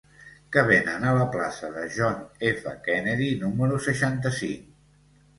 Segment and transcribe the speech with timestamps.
[0.53, 2.15] Què venen a la plaça de John
[2.51, 2.73] F.
[2.87, 4.65] Kennedy número seixanta-cinc?